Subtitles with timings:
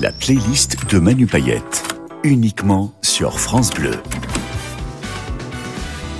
[0.00, 1.84] La playlist de Manu Payette,
[2.22, 3.94] uniquement sur France Bleu.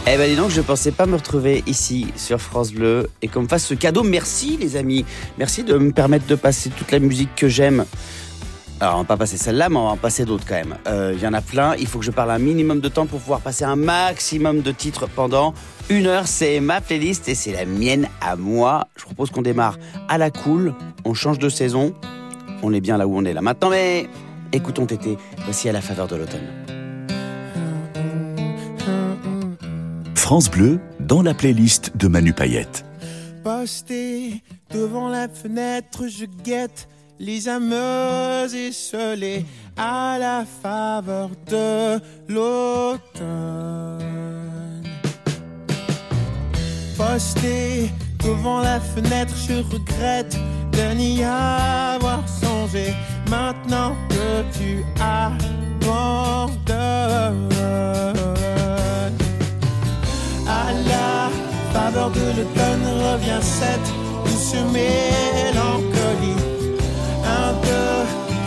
[0.06, 3.42] Eh ben dis donc, je pensais pas me retrouver ici sur France Bleu et qu'on
[3.42, 4.02] me fasse ce cadeau.
[4.02, 5.04] Merci les amis,
[5.38, 7.84] merci de me permettre de passer toute la musique que j'aime.
[8.80, 10.76] Alors on va pas passer celle-là, mais on va en passer d'autres quand même.
[10.88, 13.06] Euh, Il y en a plein, il faut que je parle un minimum de temps
[13.06, 15.54] pour pouvoir passer un maximum de titres pendant
[15.88, 16.26] une heure.
[16.26, 18.88] C'est ma playlist et c'est la mienne à moi.
[18.96, 20.74] Je propose qu'on démarre à la cool,
[21.04, 21.94] on change de saison.
[22.66, 24.08] On est bien là où on est là maintenant, mais
[24.50, 26.48] écoutons Tété, voici à la faveur de l'automne.
[30.14, 32.86] France Bleu dans la playlist de Manu Payette.
[33.42, 39.44] Posté devant la fenêtre, je guette les ameuses esselées
[39.76, 42.00] à la faveur de
[42.32, 44.00] l'automne.
[46.96, 47.90] Posté
[48.24, 50.36] devant la fenêtre, je regrette
[50.72, 52.94] de n'y avoir songé.
[53.30, 55.84] Maintenant que tu abandonnes.
[60.46, 61.30] À la
[61.72, 63.88] faveur de l'automne revient cette
[64.24, 66.42] douce mélancolie.
[67.24, 67.98] Un, deux,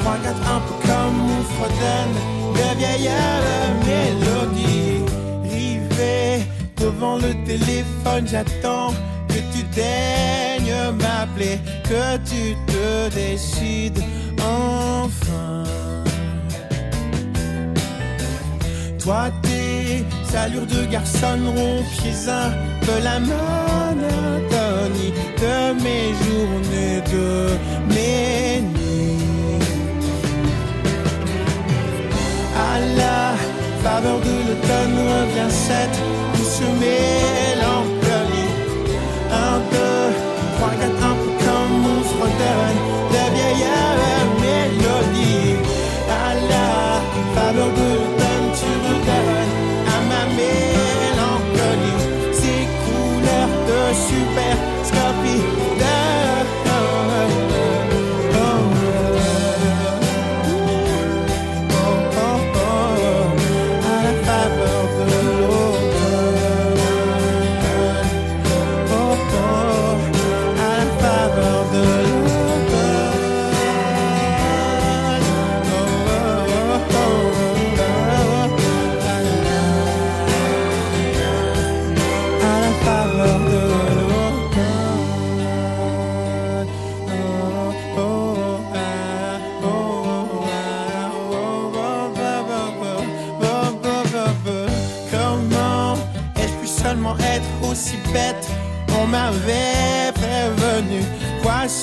[0.01, 2.17] trois, quatre, un peu comme on fredonne
[2.57, 3.11] de vieilles
[3.85, 5.01] mélodies.
[5.43, 6.45] Rivé
[6.77, 8.91] devant le téléphone, j'attends
[9.37, 14.03] que tu daignes m'appeler, que tu te décides
[14.41, 15.63] enfin.
[18.99, 22.51] Toi, tes allures de garçon rompiez un
[22.85, 25.13] peu la monotonie
[25.43, 27.29] de mes journées, de
[27.93, 29.61] mes nuits.
[32.69, 33.35] À la
[33.83, 35.99] faveur de l'automne revient cette
[36.35, 37.66] douce mélancolie.
[39.47, 39.96] out the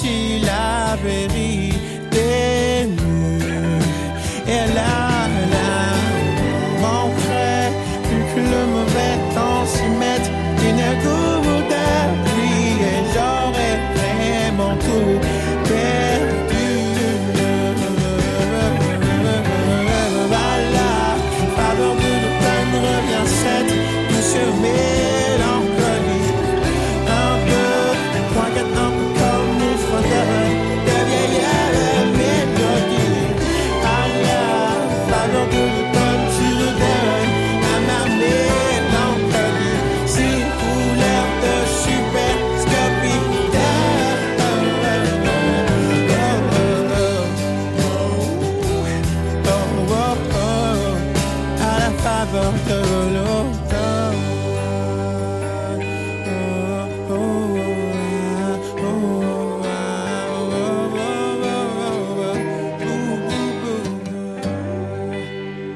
[0.04, 1.64] si la vería.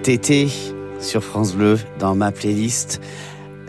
[0.08, 0.48] Tété
[1.00, 2.98] sur France Bleu dans ma playlist.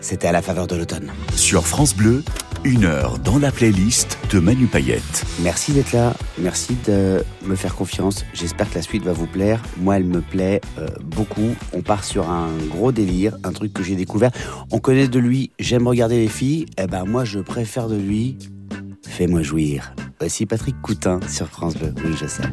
[0.00, 1.12] C'était à la faveur de l'automne.
[1.36, 2.24] Sur France Bleu,
[2.64, 5.26] une heure dans la playlist de Manu Payette.
[5.42, 8.24] Merci d'être là, merci de me faire confiance.
[8.32, 9.60] J'espère que la suite va vous plaire.
[9.76, 11.54] Moi, elle me plaît euh, beaucoup.
[11.74, 14.30] On part sur un gros délire, un truc que j'ai découvert.
[14.70, 16.64] On connaît de lui, j'aime regarder les filles.
[16.78, 18.38] Eh ben moi, je préfère de lui.
[19.06, 19.92] Fais-moi jouir.
[20.18, 21.92] Voici Patrick Coutin sur France Bleu.
[22.02, 22.44] Oui, je sais.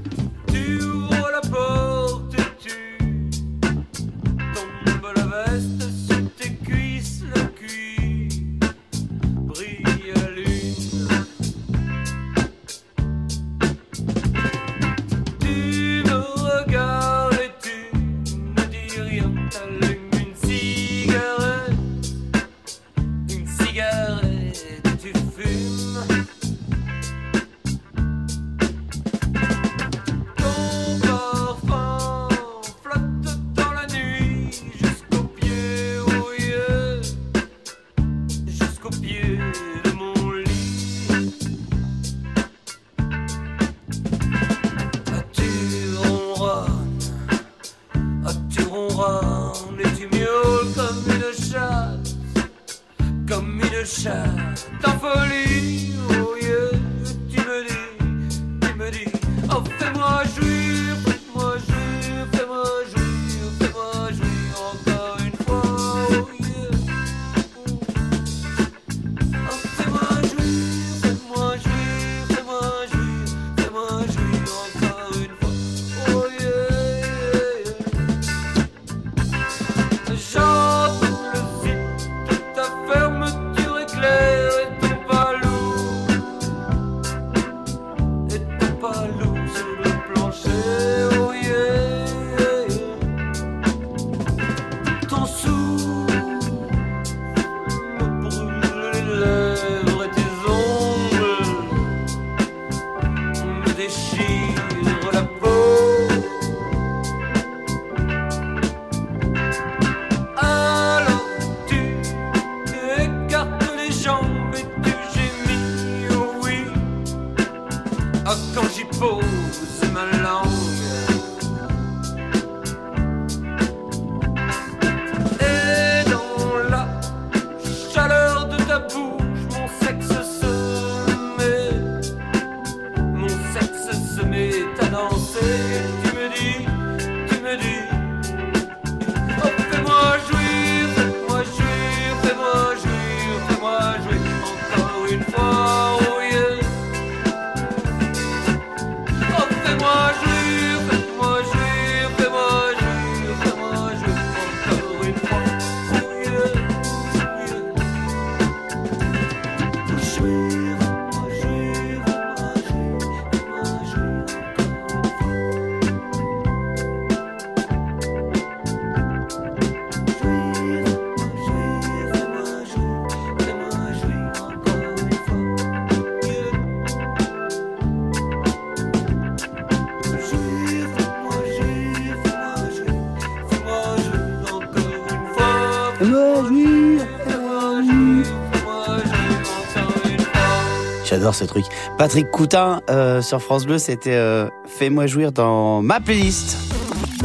[191.28, 191.66] J'adore ce truc.
[191.98, 196.56] Patrick Coutin euh, sur France Bleu, c'était euh, Fais-moi jouir dans ma playlist.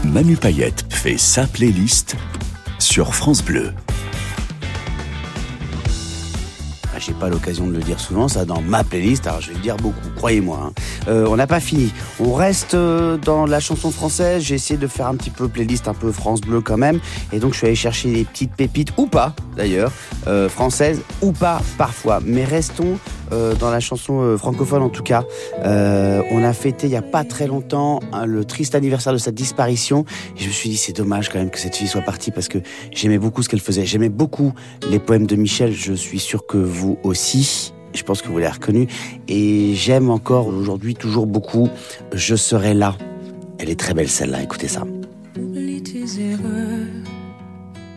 [0.02, 2.16] Manu Payette fait sa playlist
[2.80, 3.72] sur France Bleu.
[6.92, 9.54] Ah, J'ai pas l'occasion de le dire souvent, ça dans ma playlist, alors je vais
[9.54, 10.58] le dire beaucoup, croyez-moi.
[10.66, 10.72] hein.
[11.08, 11.92] Euh, on n'a pas fini.
[12.20, 14.42] On reste euh, dans la chanson française.
[14.42, 17.00] J'ai essayé de faire un petit peu playlist, un peu France Bleu quand même.
[17.32, 19.92] Et donc je suis allé chercher des petites pépites, ou pas d'ailleurs,
[20.26, 22.20] euh, françaises, ou pas parfois.
[22.24, 22.98] Mais restons
[23.32, 25.24] euh, dans la chanson euh, francophone en tout cas.
[25.64, 29.18] Euh, on a fêté il y a pas très longtemps hein, le triste anniversaire de
[29.18, 30.04] sa disparition.
[30.36, 32.48] Et je me suis dit c'est dommage quand même que cette fille soit partie parce
[32.48, 32.58] que
[32.90, 33.86] j'aimais beaucoup ce qu'elle faisait.
[33.86, 34.52] J'aimais beaucoup
[34.90, 35.72] les poèmes de Michel.
[35.72, 37.72] Je suis sûr que vous aussi.
[37.94, 38.88] Je pense que vous l'avez reconnu.
[39.28, 41.68] Et j'aime encore aujourd'hui toujours beaucoup
[42.12, 42.96] Je serai là.
[43.58, 44.84] Elle est très belle celle-là, écoutez ça.
[45.38, 46.88] Oublie tes erreurs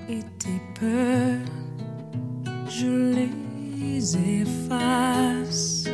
[0.09, 1.39] et tes peurs,
[2.69, 5.85] je les efface.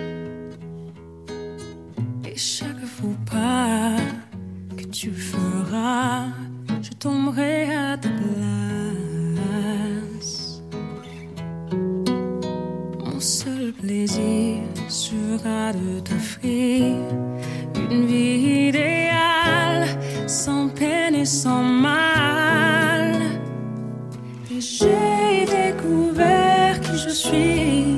[2.25, 3.96] Et chaque faux pas
[4.75, 6.25] que tu feras,
[6.82, 8.61] je tomberai à ta place.
[13.82, 14.58] Plaisir
[14.88, 16.96] sera de t'offrir
[17.90, 19.88] une vie idéale,
[20.28, 23.16] sans peine et sans mal.
[24.56, 27.98] Et j'ai découvert qui je suis.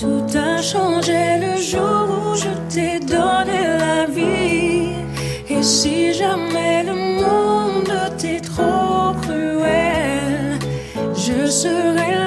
[0.00, 4.90] Tout a changé le jour où je t'ai donné la vie.
[5.48, 10.58] Et si jamais le monde t'est trop cruel,
[11.14, 12.25] je serai là,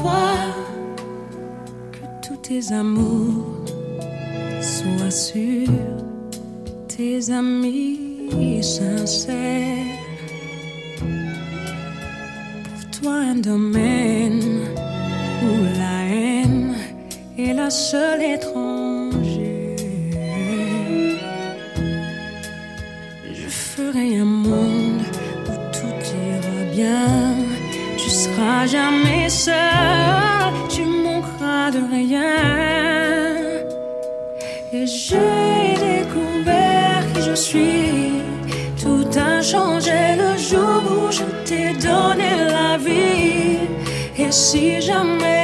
[0.00, 0.28] toi.
[1.92, 3.64] Que tous tes amours
[4.60, 5.68] sois sûr,
[6.88, 9.98] tes amis sincères.
[12.70, 14.42] Pour toi, un domaine
[15.42, 16.74] où la haine
[17.38, 19.78] est la seule étrangère.
[23.32, 25.02] Je ferai un monde
[25.46, 27.27] où tout ira bien.
[28.38, 32.36] Seras jamais seul, tu manqueras de rien.
[34.72, 38.12] Et j'ai découvert qui je suis.
[38.80, 43.58] Tout a changé le jour où je t'ai donné la vie.
[44.16, 45.37] Et si jamais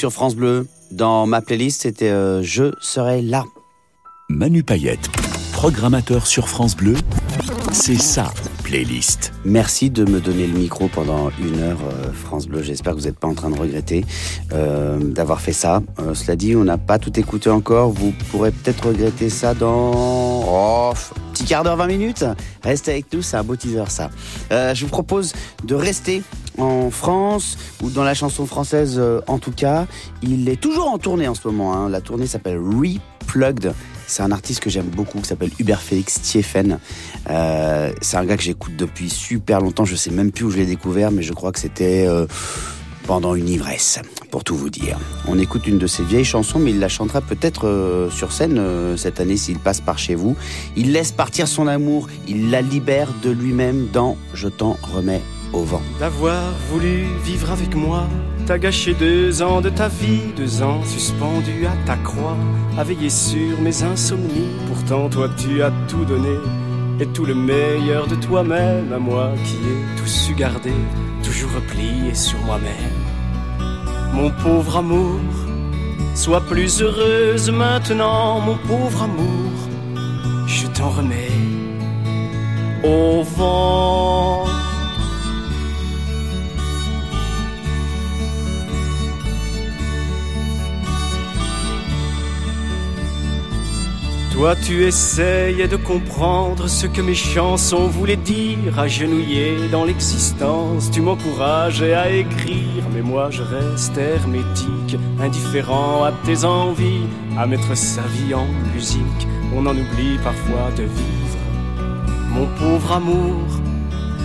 [0.00, 0.66] sur France Bleu.
[0.90, 3.44] Dans ma playlist, c'était euh, Je serai là.
[4.30, 5.10] Manu Payette,
[5.52, 6.94] programmateur sur France Bleu,
[7.70, 8.32] c'est sa
[9.44, 12.62] Merci de me donner le micro pendant une heure, euh, France Bleu.
[12.62, 14.04] J'espère que vous n'êtes pas en train de regretter
[14.52, 15.82] euh, d'avoir fait ça.
[15.98, 17.90] Euh, cela dit, on n'a pas tout écouté encore.
[17.90, 20.92] Vous pourrez peut-être regretter ça dans oh,
[21.32, 22.24] petit quart d'heure, 20 minutes.
[22.62, 24.08] Restez avec nous, c'est un beau teaser ça.
[24.50, 25.32] Je vous propose
[25.64, 26.22] de rester
[26.56, 29.86] en France ou dans la chanson française en tout cas.
[30.22, 31.74] Il est toujours en tournée en ce moment.
[31.74, 31.88] hein.
[31.88, 33.74] La tournée s'appelle Replugged.
[34.10, 36.80] C'est un artiste que j'aime beaucoup qui s'appelle Hubert Félix Thieffen.
[37.30, 39.84] Euh, c'est un gars que j'écoute depuis super longtemps.
[39.84, 42.26] Je sais même plus où je l'ai découvert, mais je crois que c'était euh,
[43.06, 44.00] pendant une ivresse,
[44.32, 44.98] pour tout vous dire.
[45.28, 48.60] On écoute une de ses vieilles chansons, mais il la chantera peut-être euh, sur scène
[48.96, 50.34] cette année s'il passe par chez vous.
[50.76, 55.62] Il laisse partir son amour, il la libère de lui-même dans Je t'en remets au
[55.62, 55.82] vent.
[56.00, 58.08] D'avoir voulu vivre avec moi,
[58.50, 62.36] t'as gâché deux ans de ta vie, deux ans suspendus à ta croix,
[62.76, 64.56] à veiller sur mes insomnies.
[64.66, 66.36] Pourtant, toi, tu as tout donné,
[66.98, 70.74] et tout le meilleur de toi-même, à moi qui ai tout su garder,
[71.22, 72.98] toujours replié sur moi-même.
[74.14, 75.20] Mon pauvre amour,
[76.16, 79.52] sois plus heureuse maintenant, mon pauvre amour,
[80.48, 81.38] je t'en remets
[82.82, 84.69] au vent.
[94.40, 101.02] Toi tu essayais de comprendre ce que mes chansons voulaient dire, agenouillé dans l'existence, tu
[101.02, 107.04] m'encourageais à écrire, mais moi je reste hermétique, indifférent à tes envies,
[107.36, 111.42] à mettre sa vie en musique, on en oublie parfois de vivre.
[112.30, 113.44] Mon pauvre amour,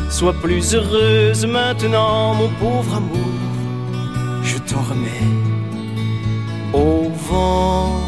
[0.10, 3.36] sois plus heureuse maintenant, mon pauvre amour,
[4.44, 5.28] je t'en remets
[6.72, 8.05] au vent.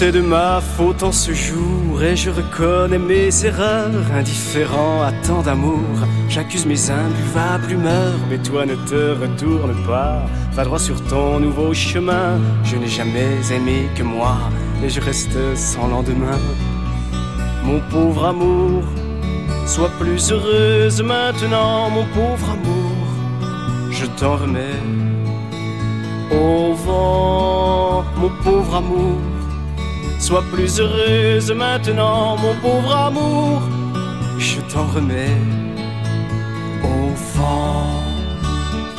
[0.00, 4.06] Tout est de ma faute en ce jour et je reconnais mes erreurs.
[4.16, 5.94] Indifférent à tant d'amour,
[6.26, 8.18] j'accuse mes imbuvables humeurs.
[8.30, 10.22] Mais toi ne te retourne pas,
[10.54, 12.38] va droit sur ton nouveau chemin.
[12.64, 14.38] Je n'ai jamais aimé que moi
[14.82, 16.40] et je reste sans lendemain.
[17.62, 18.82] Mon pauvre amour,
[19.66, 23.90] sois plus heureuse maintenant, mon pauvre amour.
[23.90, 24.80] Je t'en remets
[26.32, 29.29] au vent, mon pauvre amour.
[30.20, 33.62] Sois plus heureuse maintenant, mon pauvre amour.
[34.38, 35.36] Je t'en remets
[36.84, 37.86] au vent.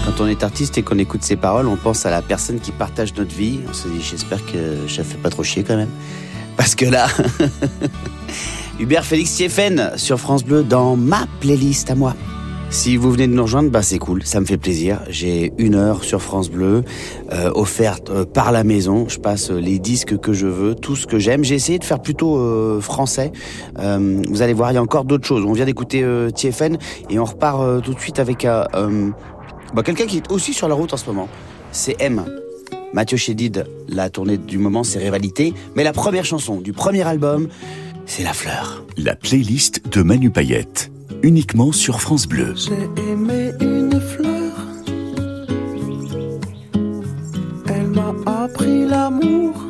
[0.03, 2.71] Quand on est artiste et qu'on écoute ses paroles, on pense à la personne qui
[2.71, 3.59] partage notre vie.
[3.69, 5.91] On se dit, j'espère que je fais pas trop chier quand même.
[6.57, 7.07] Parce que là,
[8.79, 12.15] Hubert Félix Thieffen sur France Bleu dans ma playlist à moi.
[12.71, 15.01] Si vous venez de nous rejoindre, bah c'est cool, ça me fait plaisir.
[15.09, 16.83] J'ai une heure sur France Bleu,
[17.33, 19.09] euh, offerte euh, par la maison.
[19.09, 21.43] Je passe euh, les disques que je veux, tout ce que j'aime.
[21.43, 23.33] J'ai essayé de faire plutôt euh, français.
[23.77, 25.43] Euh, vous allez voir, il y a encore d'autres choses.
[25.45, 26.77] On vient d'écouter Thieffen
[27.09, 30.93] et on repart tout de suite avec bah, quelqu'un qui est aussi sur la route
[30.93, 31.27] en ce moment.
[31.73, 32.23] C'est M.
[32.93, 35.53] Mathieu Chédid, la tournée du moment, c'est Rivalité.
[35.75, 37.49] Mais la première chanson du premier album,
[38.05, 38.83] c'est La Fleur.
[38.97, 40.90] La playlist de Manu Payette,
[41.23, 42.53] uniquement sur France Bleu.
[42.55, 44.53] J'ai aimé une fleur.
[47.67, 49.60] Elle m'a appris l'amour.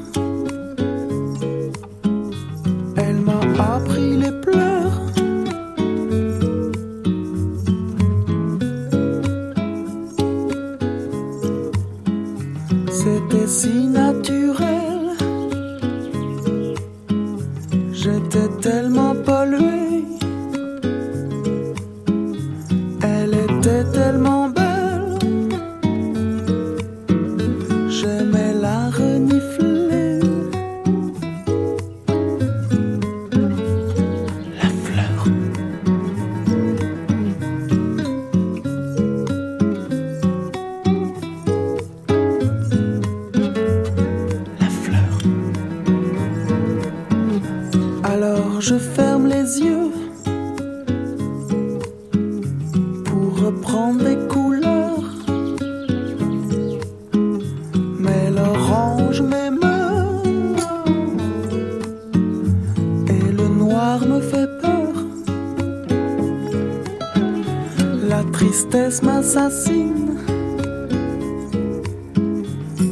[69.03, 70.17] M'assassine,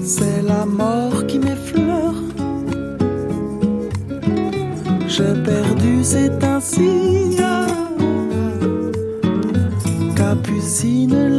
[0.03, 2.15] c'est la mort qui m'effleure.
[5.07, 7.35] j'ai perdu, c'est ainsi.
[10.15, 11.38] Capucine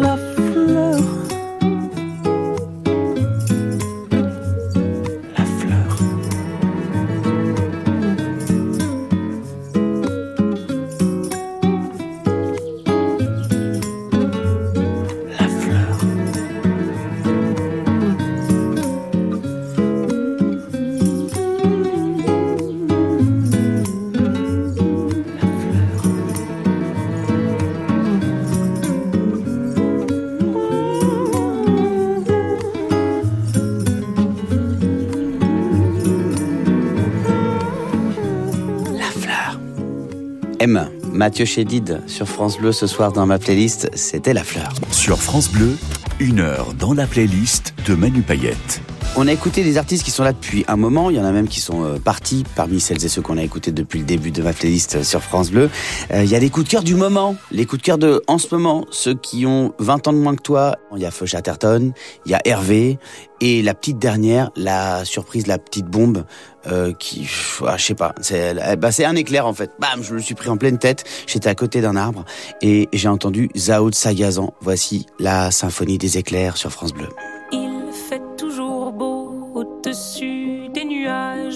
[41.21, 44.73] Mathieu Chédid sur France Bleu ce soir dans ma playlist, c'était La fleur.
[44.91, 45.77] Sur France Bleu,
[46.19, 48.81] une heure dans la playlist de Manu Payette.
[49.23, 51.11] On a écouté des artistes qui sont là depuis un moment.
[51.11, 53.43] Il y en a même qui sont euh, partis parmi celles et ceux qu'on a
[53.43, 55.69] écoutés depuis le début de ma playlist euh, sur France Bleu.
[56.11, 58.23] Euh, Il y a des coups de cœur du moment, les coups de cœur de
[58.29, 60.77] en ce moment, ceux qui ont 20 ans de moins que toi.
[60.97, 61.93] Il y a Feu Chatterton,
[62.25, 62.99] il y a Hervé
[63.43, 66.25] et la petite dernière, la surprise, la petite bombe.
[66.67, 69.71] euh, qui, pff, ah, je sais pas, c'est eh c'est un éclair en fait.
[69.79, 71.05] Bam, je me suis pris en pleine tête.
[71.27, 72.25] J'étais à côté d'un arbre
[72.63, 74.55] et j'ai entendu Zao de Sagazan.
[74.63, 77.09] Voici la symphonie des éclairs sur France Bleu.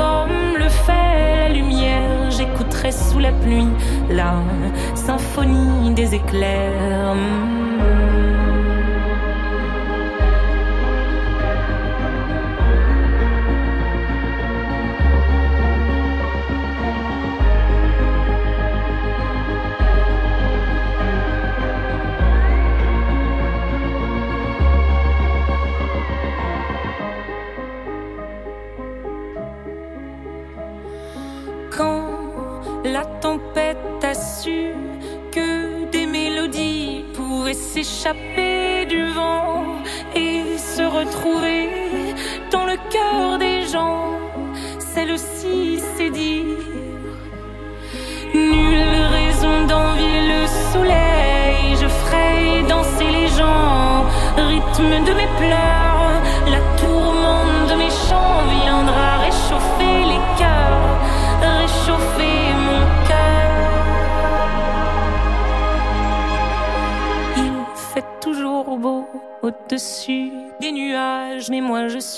[0.00, 2.30] comme le fait lumière.
[2.30, 3.72] J'écouterais sous la pluie
[4.08, 4.34] la
[4.94, 7.59] symphonie des éclairs.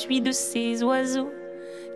[0.03, 1.31] Suis de ces oiseaux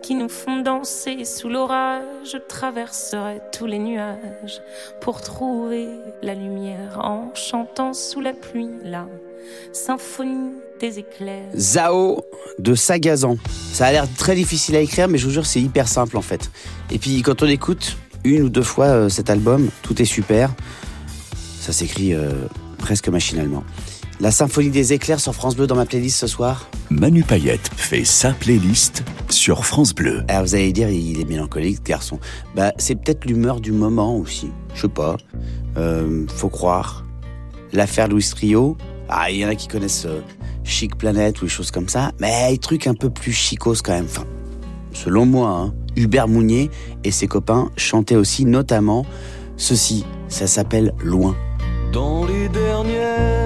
[0.01, 2.05] qui nous font danser sous l'orage.
[2.23, 4.61] Je traverserai tous les nuages
[5.01, 5.89] pour trouver
[6.21, 9.07] la lumière en chantant sous la pluie la
[9.73, 11.49] symphonie des éclairs.
[11.57, 12.23] Zao
[12.59, 13.35] de Sagazan.
[13.73, 16.21] Ça a l'air très difficile à écrire, mais je vous jure, c'est hyper simple en
[16.21, 16.49] fait.
[16.89, 20.53] Et puis quand on écoute une ou deux fois euh, cet album, tout est super.
[21.59, 22.31] Ça s'écrit euh,
[22.77, 23.65] presque machinalement.
[24.19, 26.67] La symphonie des éclairs sur France Bleu dans ma playlist ce soir.
[26.89, 30.23] Manu Payette fait sa playlist sur France Bleu.
[30.27, 32.19] Alors vous allez dire, il est mélancolique, ce garçon.
[32.55, 34.49] Bah, c'est peut-être l'humeur du moment aussi.
[34.73, 35.17] Je sais pas.
[35.77, 37.05] Euh, faut croire.
[37.73, 38.75] L'affaire Louis Trio.
[39.07, 40.21] Ah, il y en a qui connaissent euh,
[40.63, 42.11] Chic Planète ou des choses comme ça.
[42.19, 44.05] Mais des trucs un peu plus chicos quand même.
[44.05, 44.25] Enfin,
[44.93, 45.73] selon moi, hein.
[45.95, 46.71] Hubert Mounier
[47.03, 49.05] et ses copains chantaient aussi notamment
[49.57, 50.05] ceci.
[50.27, 51.35] Ça s'appelle Loin.
[51.91, 53.36] Dans les dernières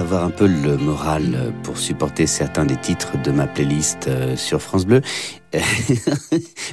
[0.00, 4.60] avoir un peu le moral pour supporter certains des titres de ma playlist euh, sur
[4.60, 5.00] France Bleu.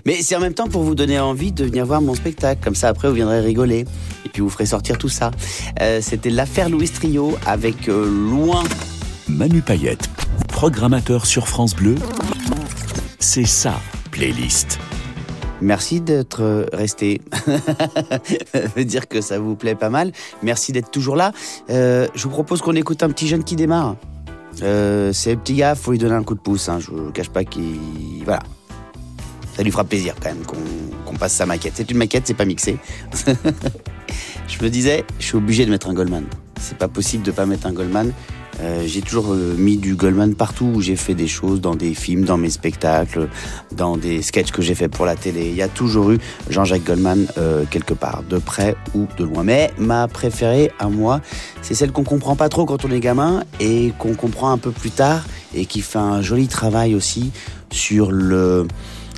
[0.05, 2.61] Mais c'est en même temps pour vous donner envie de venir voir mon spectacle.
[2.63, 3.85] Comme ça, après, vous viendrez rigoler.
[4.25, 5.31] Et puis, vous ferez sortir tout ça.
[5.81, 8.63] Euh, C'était l'affaire Louis Trio avec euh, Loin.
[9.27, 10.09] Manu Payette,
[10.47, 11.95] programmateur sur France Bleu,
[13.19, 13.79] c'est sa
[14.11, 14.79] playlist.
[15.61, 17.21] Merci d'être resté.
[18.77, 20.11] Dire que ça vous plaît pas mal.
[20.41, 21.31] Merci d'être toujours là.
[21.69, 23.95] Euh, je vous propose qu'on écoute un petit jeune qui démarre.
[24.63, 26.67] Euh, c'est un petit gars, faut lui donner un coup de pouce.
[26.67, 26.79] Hein.
[26.79, 28.23] Je ne cache pas qu'il.
[28.25, 28.41] Voilà.
[29.55, 30.57] Ça lui fera plaisir quand même qu'on
[31.05, 31.73] qu'on passe sa maquette.
[31.75, 32.77] C'est une maquette, c'est pas mixé.
[34.47, 36.25] je me disais, je suis obligé de mettre un Goldman.
[36.59, 38.13] C'est pas possible de pas mettre un Goldman.
[38.61, 41.93] Euh, j'ai toujours euh, mis du Goldman partout où j'ai fait des choses, dans des
[41.93, 43.27] films, dans mes spectacles,
[43.71, 45.49] dans des sketchs que j'ai fait pour la télé.
[45.49, 46.19] Il y a toujours eu
[46.49, 49.43] Jean-Jacques Goldman euh, quelque part, de près ou de loin.
[49.43, 51.21] Mais ma préférée à moi,
[51.61, 54.71] c'est celle qu'on comprend pas trop quand on est gamin et qu'on comprend un peu
[54.71, 57.31] plus tard et qui fait un joli travail aussi
[57.71, 58.67] sur le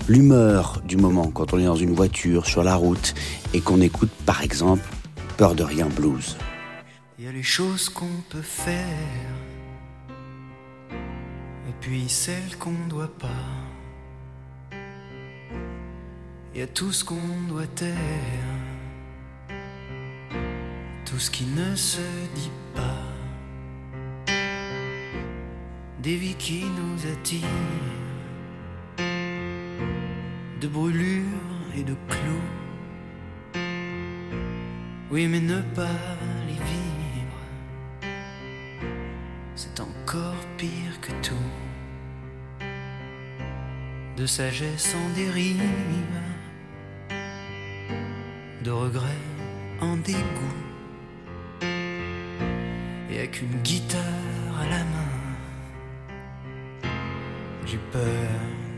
[0.10, 3.14] l'humeur du moment quand on est dans une voiture, sur la route
[3.54, 4.84] et qu'on écoute par exemple
[5.38, 6.36] Peur de rien blues.
[7.44, 9.36] Les choses qu'on peut faire,
[11.68, 13.28] et puis celles qu'on doit pas.
[16.54, 17.98] Il y a tout ce qu'on doit taire,
[21.04, 22.00] tout ce qui ne se
[22.34, 23.04] dit pas.
[26.02, 27.44] Des vies qui nous attirent,
[30.62, 31.26] de brûlures
[31.76, 32.50] et de clous.
[35.12, 36.14] Oui, mais ne pas
[40.64, 41.50] pire que tout.
[44.16, 45.62] De sagesse en dérive,
[48.64, 49.24] de regret
[49.82, 50.60] en dégoût,
[53.10, 55.14] et avec une guitare à la main,
[57.66, 58.32] j'ai peur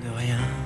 [0.03, 0.64] de rien.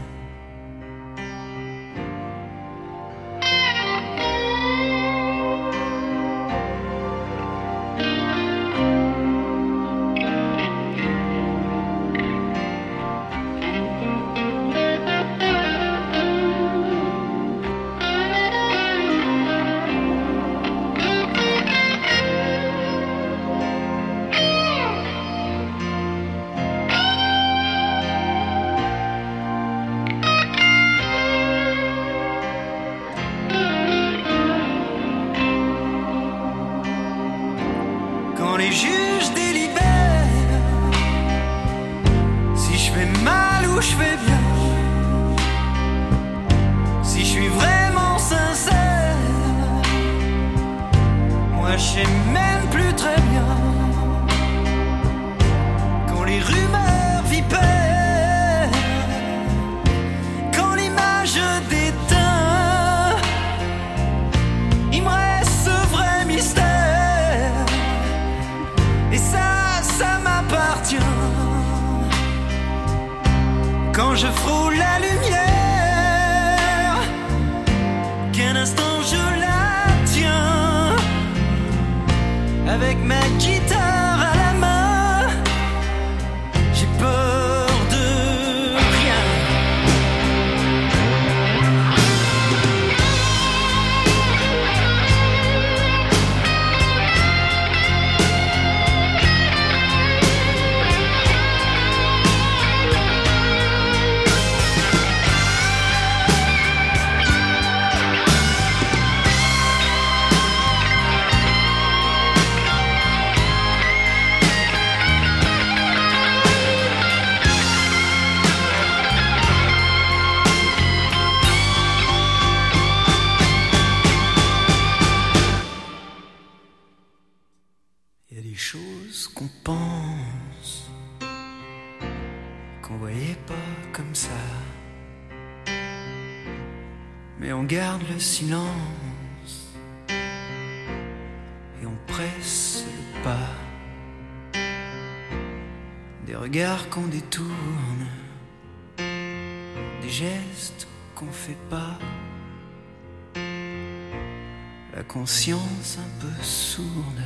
[155.20, 157.24] Conscience un peu sourde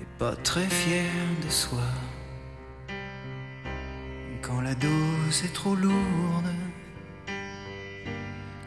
[0.00, 1.10] et pas très fier
[1.44, 1.88] de soi.
[4.40, 6.54] Quand la dose est trop lourde,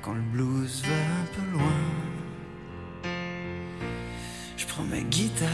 [0.03, 1.79] quand le blues va un peu loin,
[4.55, 5.49] je prends ma guitare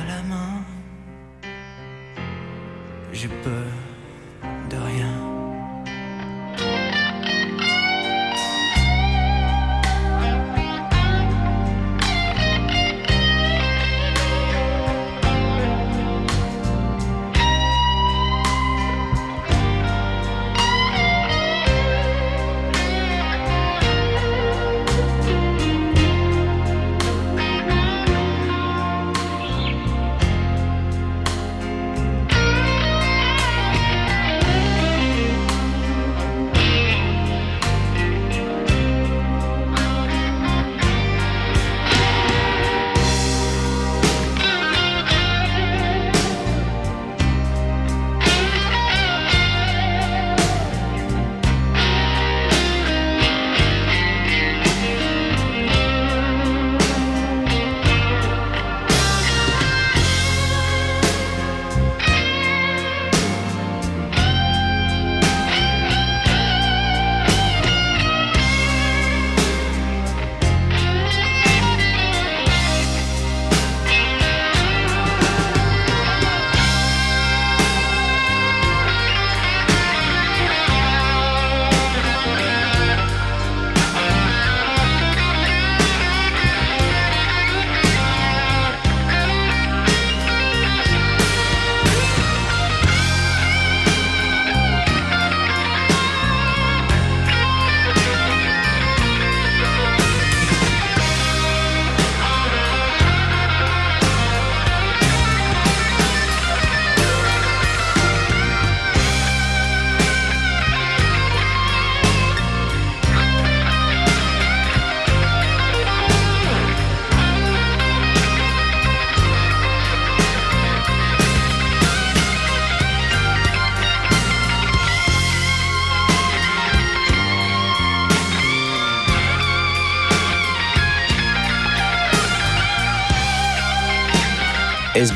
[0.00, 0.64] à la main,
[3.12, 3.72] j'ai peur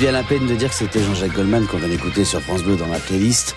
[0.00, 2.76] bien la peine de dire que c'était Jean-Jacques Goldman qu'on vient d'écouter sur France Bleu
[2.76, 3.54] dans la playlist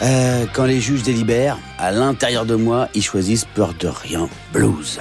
[0.00, 5.00] Euh, Quand les juges délibèrent, à l'intérieur de moi, ils choisissent Peur de rien, blues.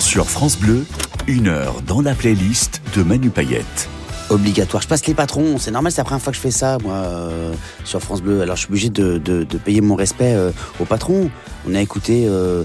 [0.00, 0.84] Sur France Bleu,
[1.28, 3.88] une heure dans la playlist de Manu Payette.
[4.28, 4.82] Obligatoire.
[4.82, 6.94] Je passe les patrons, c'est normal, c'est la première fois que je fais ça, moi,
[6.94, 7.52] euh,
[7.84, 8.40] sur France Bleu.
[8.42, 11.30] Alors je suis obligé de, de- payer mon respect euh, aux patrons.
[11.68, 12.64] On a écouté euh,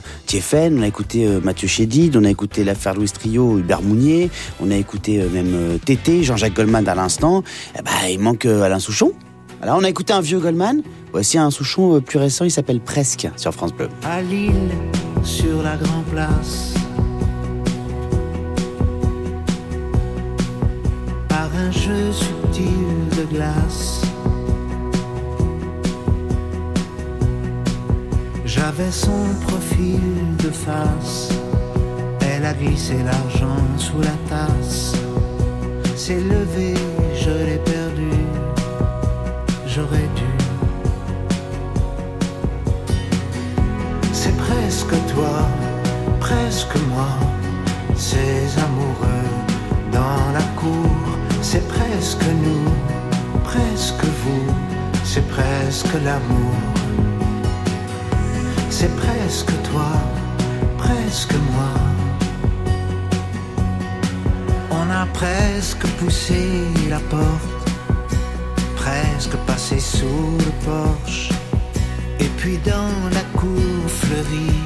[0.54, 4.72] on a écouté euh, Mathieu Chédid, on a écouté l'affaire Louis Trio, Hubert Mounier, on
[4.72, 7.44] a écouté même Tété, Jean-Jacques Goldman à l'instant.
[7.78, 9.12] Eh ben, il manque Alain Souchon.
[9.62, 13.28] Alors on a écouté un vieux Goldman, voici un Souchon plus récent, il s'appelle Presque
[13.38, 13.90] sur France Bleu.
[14.04, 14.52] à Lille,
[15.24, 16.74] sur la Grand Place.
[21.82, 24.02] Jeu subtil de glace.
[28.46, 30.02] J'avais son profil
[30.44, 31.30] de face.
[32.22, 34.94] Elle a glissé l'argent sous la tasse.
[35.96, 36.74] S'est levé,
[37.16, 37.81] je l'ai perdu.
[52.02, 52.68] Presque nous,
[53.44, 54.48] presque vous,
[55.04, 56.56] c'est presque l'amour.
[58.72, 59.92] C'est presque toi,
[60.80, 61.74] presque moi.
[64.72, 66.42] On a presque poussé
[66.90, 67.70] la porte,
[68.76, 71.30] presque passé sous le porche.
[72.20, 74.64] Et puis dans la cour fleurit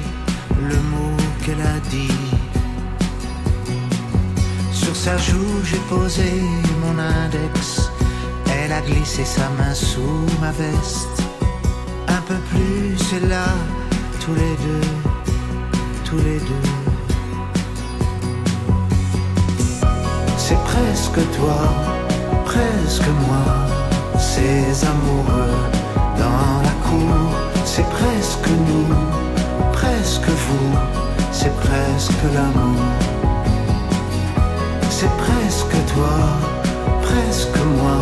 [0.70, 2.34] le mot qu'elle a dit.
[4.96, 6.41] Sur sa joue, j'ai posé
[6.82, 7.91] mon index.
[8.48, 11.22] Elle a glissé sa main sous ma veste.
[12.08, 13.46] Un peu plus, c'est là,
[14.22, 14.88] tous les deux,
[16.06, 16.70] tous les deux.
[20.38, 21.60] C'est presque toi,
[22.46, 23.46] presque moi,
[24.18, 25.58] ces amoureux
[26.18, 27.36] dans la cour.
[27.66, 28.96] C'est presque nous,
[29.74, 30.72] presque vous,
[31.32, 33.14] c'est presque l'amour.
[34.98, 36.18] C'est presque toi,
[37.02, 38.00] presque moi,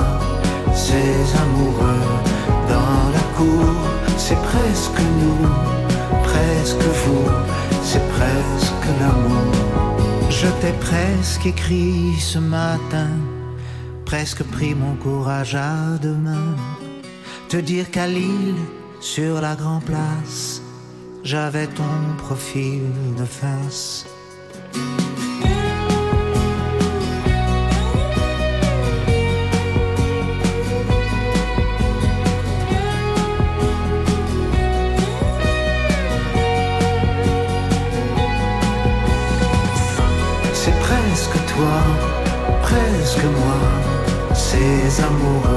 [0.76, 2.06] ces amoureux
[2.70, 3.74] dans la cour.
[4.16, 5.48] C'est presque nous,
[6.22, 7.30] presque vous,
[7.82, 10.30] c'est presque l'amour.
[10.30, 13.10] Je t'ai presque écrit ce matin,
[14.06, 16.56] presque pris mon courage à deux mains.
[17.50, 18.64] Te dire qu'à Lille,
[19.00, 20.62] sur la grande place,
[21.24, 22.84] j'avais ton profil
[23.18, 24.06] de face.
[44.94, 45.53] Ces amoureux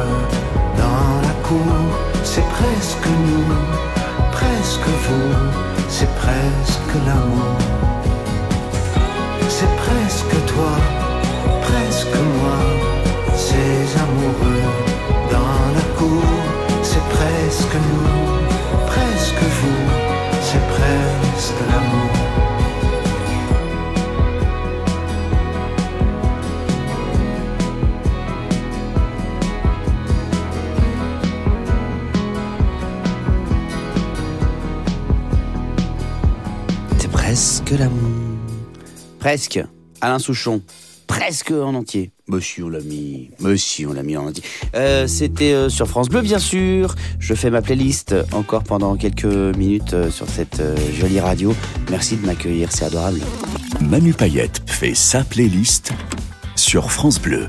[39.26, 39.58] Presque.
[40.00, 40.62] Alain Souchon.
[41.08, 42.12] Presque en entier.
[42.28, 43.30] Monsieur, on l'a mis.
[43.40, 44.44] Monsieur, on l'a mis en entier.
[44.76, 46.94] Euh, C'était euh, sur France Bleu, bien sûr.
[47.18, 50.62] Je fais ma playlist encore pendant quelques minutes euh, sur cette
[50.94, 51.52] jolie radio.
[51.90, 53.18] Merci de m'accueillir, c'est adorable.
[53.80, 55.90] Manu Payette fait sa playlist
[56.54, 57.48] sur France Bleu.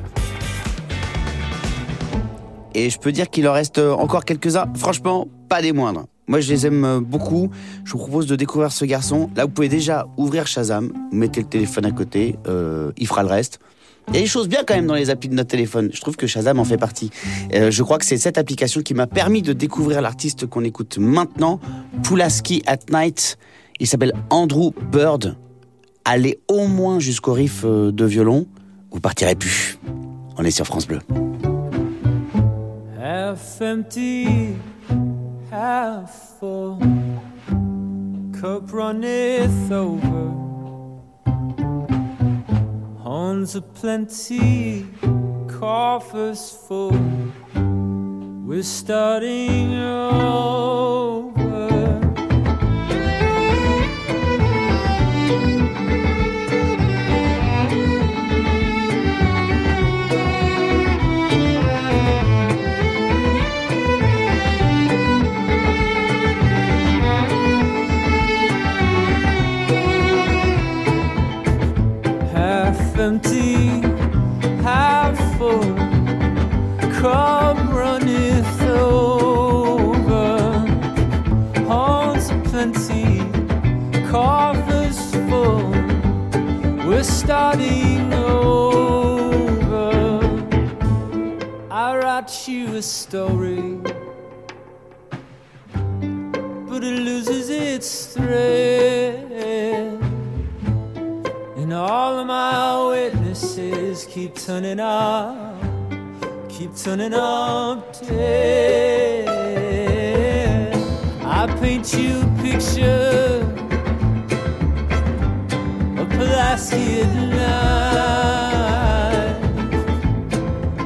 [2.73, 4.65] Et je peux dire qu'il en reste encore quelques-uns.
[4.75, 6.07] Franchement, pas des moindres.
[6.27, 7.49] Moi, je les aime euh, beaucoup.
[7.85, 9.29] Je vous propose de découvrir ce garçon.
[9.35, 10.91] Là, vous pouvez déjà ouvrir Shazam.
[11.11, 12.35] Vous mettez le téléphone à côté.
[12.47, 13.59] euh, il fera le reste.
[14.09, 15.89] Il y a des choses bien quand même dans les applis de notre téléphone.
[15.93, 17.11] Je trouve que Shazam en fait partie.
[17.53, 20.97] Euh, je crois que c'est cette application qui m'a permis de découvrir l'artiste qu'on écoute
[20.97, 21.59] maintenant,
[22.03, 23.37] Pulaski at Night.
[23.79, 25.35] Il s'appelle Andrew Bird.
[26.05, 28.47] Allez au moins jusqu'au riff de violon.
[28.91, 29.77] Vous partirez plus.
[30.37, 30.99] On est sur France Bleu.
[35.49, 36.79] Half full.
[38.39, 40.27] Cup runneth over.
[42.99, 44.85] Horns are plenty,
[45.47, 46.91] coffers full.
[48.45, 51.86] We're starting over.
[73.07, 73.81] Empty,
[74.63, 75.75] half full.
[76.99, 80.39] Cup runneth over.
[81.69, 83.19] Horns plenty,
[84.11, 84.99] coffers
[85.29, 85.69] full.
[86.85, 89.89] We're starting over.
[91.71, 93.79] I write you a story,
[96.69, 99.27] but it loses its thread.
[101.69, 102.55] All of my
[104.05, 105.59] keep turning up,
[106.49, 109.27] keep turning up dead.
[111.23, 113.41] I paint you a picture
[115.97, 118.17] of Pulaski night.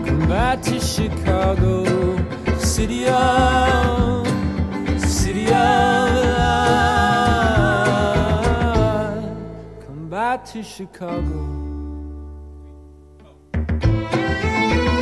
[0.05, 1.85] Come back to Chicago,
[2.59, 4.27] city of,
[5.01, 6.65] city of light.
[9.85, 11.60] Come back to Chicago.
[14.71, 15.00] Thank you.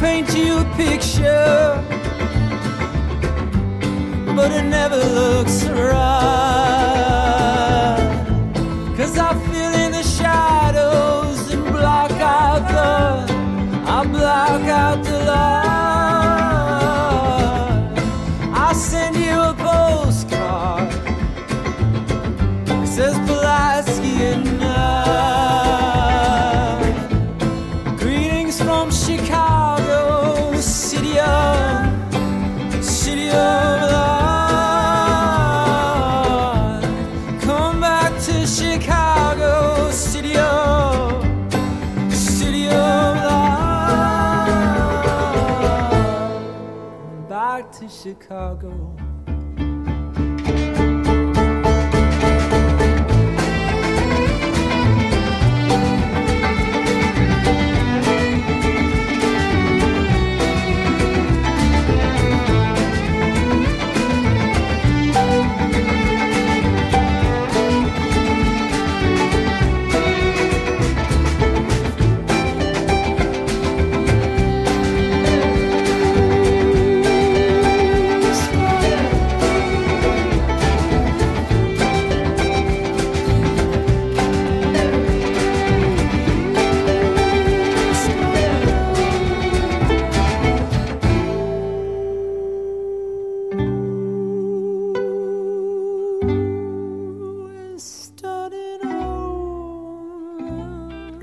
[0.00, 1.84] Paint you a picture,
[4.34, 6.00] but it never looks right.
[8.96, 13.34] Cause I fill in the shadows and block out the,
[13.96, 15.09] I block out the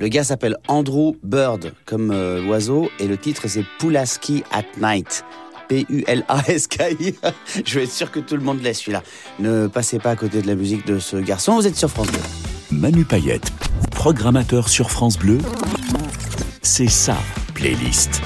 [0.07, 5.25] Le gars s'appelle Andrew Bird, comme euh, l'oiseau, et le titre c'est Pulaski at Night.
[5.67, 7.15] P-U-L-A-S-K-I.
[7.65, 9.03] Je vais être sûr que tout le monde laisse celui-là.
[9.39, 12.07] Ne passez pas à côté de la musique de ce garçon, vous êtes sur France
[12.07, 12.77] 2.
[12.77, 13.51] Manu Payette,
[13.91, 15.39] programmateur sur France Bleu,
[16.61, 17.17] c'est sa
[17.53, 18.21] playlist.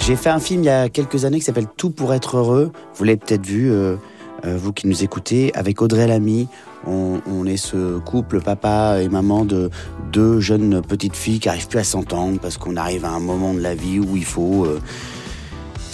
[0.00, 2.70] J'ai fait un film il y a quelques années qui s'appelle Tout pour être heureux.
[2.96, 3.96] Vous l'avez peut-être vu, euh,
[4.44, 6.48] euh, vous qui nous écoutez, avec Audrey Lamy.
[6.86, 9.70] On, est ce couple, papa et maman, de
[10.12, 13.54] deux jeunes petites filles qui arrivent plus à s'entendre parce qu'on arrive à un moment
[13.54, 14.80] de la vie où il faut euh,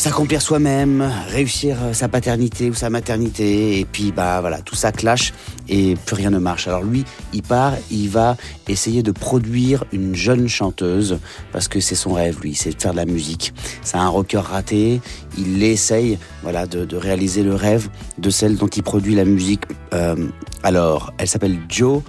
[0.00, 4.92] s'accomplir soi-même, réussir euh, sa paternité ou sa maternité, et puis bah voilà, tout ça
[4.92, 5.34] clash
[5.68, 6.66] et plus rien ne marche.
[6.66, 11.18] Alors lui, il part, il va essayer de produire une jeune chanteuse
[11.52, 13.52] parce que c'est son rêve, lui, c'est de faire de la musique.
[13.82, 15.02] C'est un rocker raté,
[15.36, 19.64] il essaye, voilà, de, de réaliser le rêve de celle dont il produit la musique.
[19.92, 20.16] Euh,
[20.62, 22.02] alors, elle s'appelle Jo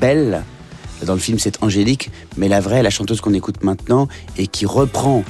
[0.00, 0.44] Bell.
[1.04, 4.06] Dans le film, c'est Angélique, mais la vraie, la chanteuse qu'on écoute maintenant
[4.38, 5.24] et qui reprend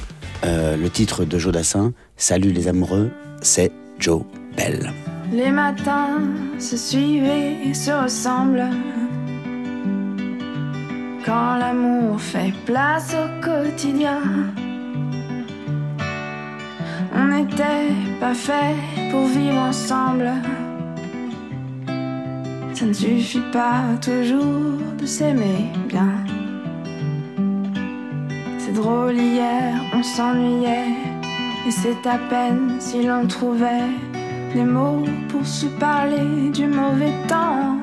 [0.45, 4.23] euh, le titre de Joe Dassin, Salut les amoureux, c'est Joe
[4.57, 4.91] Bell.
[5.31, 6.21] Les matins
[6.59, 8.69] se suivent et se ressemblent.
[11.25, 14.19] Quand l'amour fait place au quotidien,
[17.15, 17.89] on n'était
[18.19, 18.75] pas fait
[19.11, 20.29] pour vivre ensemble.
[22.73, 26.11] Ça ne suffit pas toujours de s'aimer bien.
[28.83, 30.91] Drôle, hier on s'ennuyait,
[31.65, 33.89] et c'est à peine si l'on trouvait
[34.53, 37.77] des mots pour se parler du mauvais temps.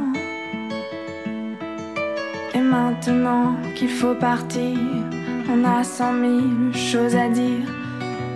[2.54, 4.76] Et maintenant qu'il faut partir,
[5.50, 7.66] on a cent mille choses à dire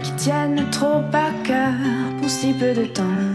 [0.02, 1.74] qui tiennent trop à cœur
[2.18, 3.33] pour si peu de temps.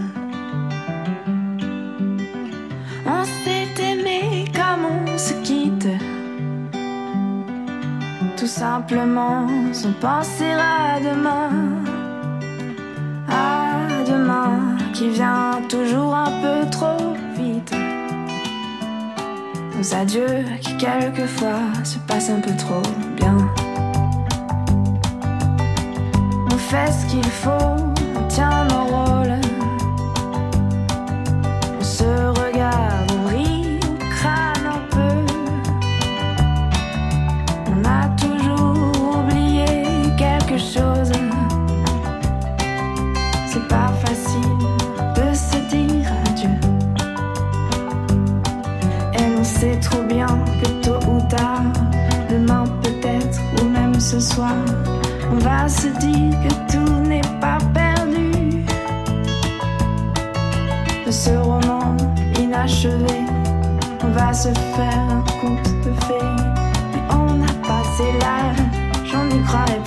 [8.60, 11.50] simplement sans penser à demain.
[13.30, 17.74] À demain qui vient toujours un peu trop vite.
[19.78, 22.84] Nos adieux qui quelquefois se passent un peu trop
[23.16, 23.38] bien.
[26.52, 27.89] On fait ce qu'il faut.
[55.32, 58.66] On va se dire que tout n'est pas perdu.
[61.06, 61.96] De ce roman
[62.40, 63.26] inachevé,
[64.04, 66.38] on va se faire un conte de fées.
[66.94, 68.64] Mais on a passé l'âge,
[69.06, 69.79] j'en n'y croirais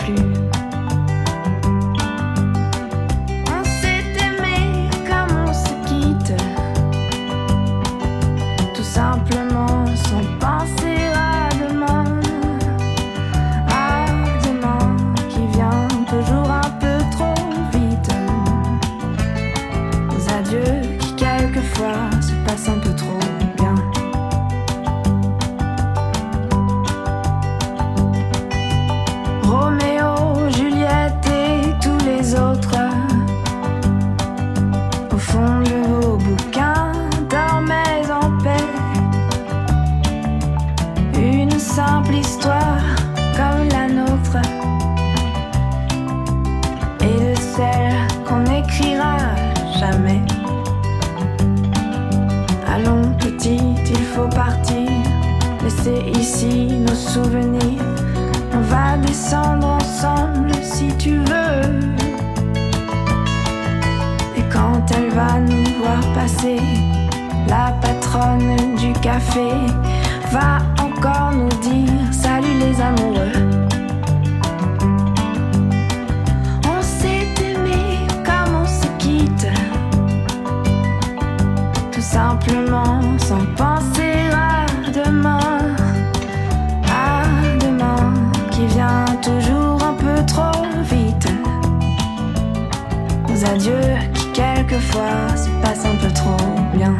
[94.72, 96.36] quelquefois se passent un peu trop
[96.74, 96.96] bien.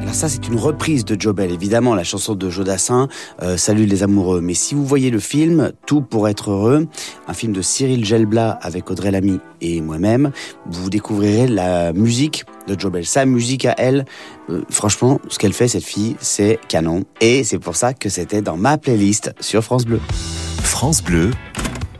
[0.00, 3.08] Alors ça, c'est une reprise de Jobel, évidemment, la chanson de Jodassin,
[3.42, 4.40] euh, Salut les amoureux.
[4.40, 6.86] Mais si vous voyez le film, Tout pour être heureux,
[7.26, 10.30] un film de Cyril Gelblat avec Audrey Lamy et moi-même,
[10.64, 13.04] vous découvrirez la musique de Jobel.
[13.04, 14.06] Sa musique à elle,
[14.48, 17.04] euh, franchement, ce qu'elle fait, cette fille, c'est canon.
[17.20, 20.00] Et c'est pour ça que c'était dans ma playlist sur France Bleu.
[20.62, 21.32] France Bleu,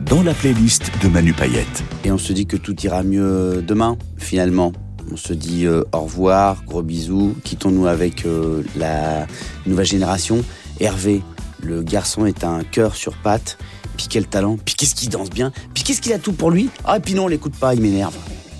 [0.01, 1.83] dans la playlist de Manu Payette.
[2.03, 4.71] Et on se dit que tout ira mieux demain, finalement.
[5.11, 9.27] On se dit euh, au revoir, gros bisous, quittons-nous avec euh, la
[9.65, 10.43] nouvelle génération.
[10.79, 11.21] Hervé,
[11.63, 13.57] le garçon est un cœur sur pattes,
[13.97, 16.69] puis quel talent, puis qu'est-ce qu'il danse bien, puis qu'est-ce qu'il a tout pour lui.
[16.85, 18.15] Ah, et puis non, on l'écoute pas, il m'énerve.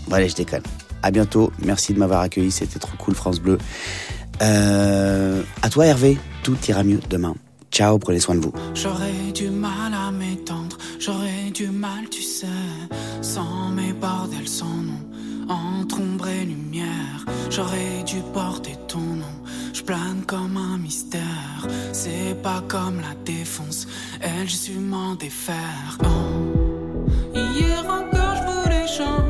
[0.08, 0.64] Bon, allez, je déconne.
[1.04, 3.58] À bientôt, merci de m'avoir accueilli, c'était trop cool, France Bleu.
[4.42, 7.36] Euh, à toi, Hervé, tout ira mieux demain.
[7.72, 8.54] Ciao, prenez soin de vous.
[8.74, 12.48] J'aurais du mal à m'étendre, j'aurais du mal, tu sais,
[13.22, 15.00] sans mes bordels, sans nom,
[15.48, 17.26] entre ombre et lumière.
[17.50, 19.36] J'aurais dû porter ton nom,
[19.74, 21.68] je plane comme un mystère.
[21.94, 23.88] C'est pas comme la défonce,
[24.20, 25.98] elle, j'ai su m'en défaire.
[26.04, 26.08] Oh.
[27.36, 29.29] Hier encore, je voulais changer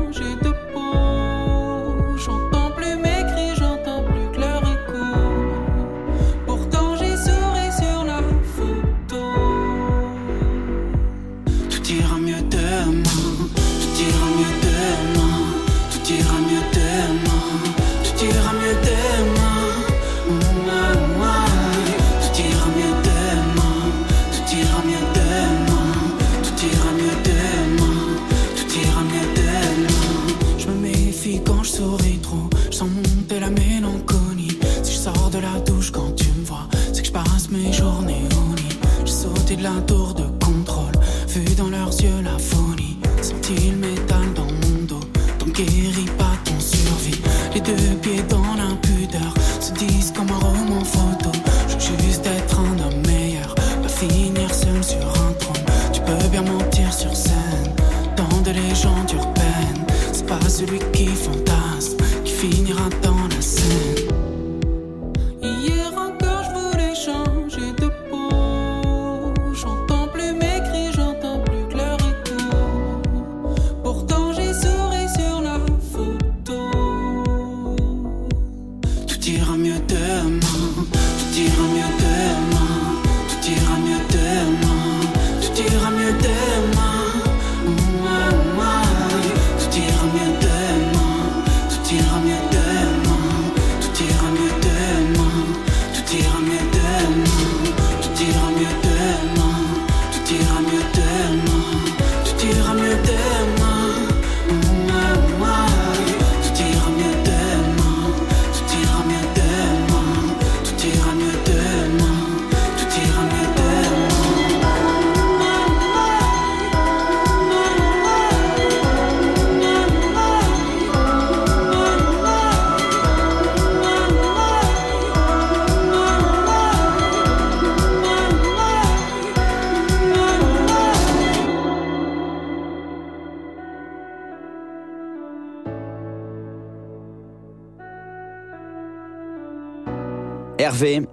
[140.80, 141.06] Hervé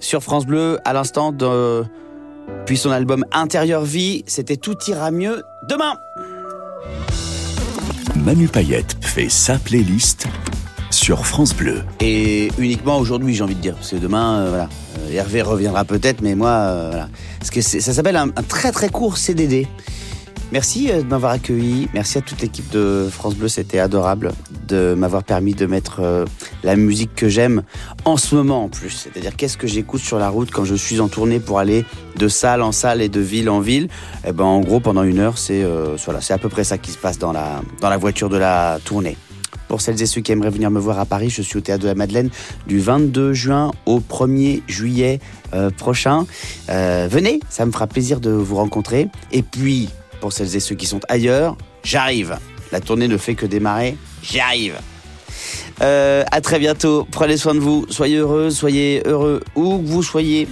[0.00, 1.84] sur France Bleu à l'instant de
[2.64, 5.98] puis son album Intérieur Vie, c'était Tout ira mieux demain.
[8.16, 10.26] Manu Payette fait sa playlist
[10.90, 11.82] sur France Bleu.
[12.00, 13.74] Et uniquement aujourd'hui, j'ai envie de dire.
[13.74, 14.68] Parce que demain, euh, voilà.
[15.00, 17.08] Euh, Hervé reviendra peut-être, mais moi, euh, voilà.
[17.38, 19.66] Parce que ça s'appelle un, un très très court CDD.
[20.52, 21.88] Merci euh, de m'avoir accueilli.
[21.94, 23.48] Merci à toute l'équipe de France Bleu.
[23.48, 24.32] C'était adorable
[24.66, 26.24] de m'avoir permis de mettre euh,
[26.62, 27.62] la musique que j'aime
[28.04, 28.90] en ce moment en plus.
[28.90, 31.84] C'est-à-dire qu'est-ce que j'écoute sur la route quand je suis en tournée pour aller
[32.16, 33.88] de salle en salle et de ville en ville?
[34.26, 36.78] Eh ben, en gros, pendant une heure, c'est euh, voilà, c'est à peu près ça
[36.78, 39.16] qui se passe dans la, dans la voiture de la tournée.
[39.70, 41.84] Pour celles et ceux qui aimeraient venir me voir à Paris, je suis au Théâtre
[41.84, 42.28] de la Madeleine
[42.66, 45.20] du 22 juin au 1er juillet
[45.54, 46.26] euh, prochain.
[46.70, 49.06] Euh, venez, ça me fera plaisir de vous rencontrer.
[49.30, 49.88] Et puis,
[50.20, 52.38] pour celles et ceux qui sont ailleurs, j'arrive.
[52.72, 54.76] La tournée ne fait que démarrer, j'arrive.
[55.82, 60.02] Euh, à très bientôt, prenez soin de vous, soyez heureux, soyez heureux où que vous
[60.02, 60.46] soyez.